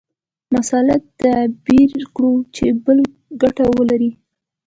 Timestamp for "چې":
2.55-2.65